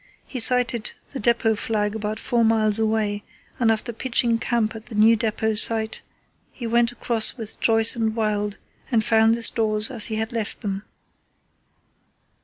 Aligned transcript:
He 0.25 0.39
sighted 0.39 0.93
the 1.13 1.19
depot 1.19 1.53
flag 1.53 1.93
about 1.93 2.19
four 2.19 2.43
miles 2.43 2.79
away, 2.79 3.23
and 3.59 3.71
after 3.71 3.93
pitching 3.93 4.39
camp 4.39 4.75
at 4.75 4.87
the 4.87 4.95
new 4.95 5.15
depot 5.15 5.53
site, 5.53 6.01
he 6.51 6.65
went 6.65 6.91
across 6.91 7.37
with 7.37 7.59
Joyce 7.59 7.95
and 7.95 8.15
Wild 8.15 8.57
and 8.89 9.03
found 9.03 9.35
the 9.35 9.43
stores 9.43 9.91
as 9.91 10.07
he 10.07 10.15
had 10.15 10.31
left 10.33 10.61
them. 10.61 10.81